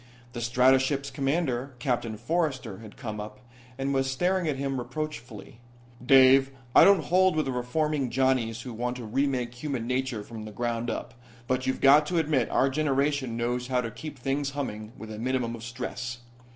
[0.33, 3.39] The stratoship's commander, Captain Forrester, had come up,
[3.77, 5.59] and was staring at him reproachfully.
[6.03, 10.23] "Dave, I don't hold with the reforming Johnnies who want to re make human nature
[10.23, 11.13] from the ground up.
[11.45, 15.19] But you've got to admit our generation knows how to keep things humming with a
[15.19, 16.17] minimum of stress.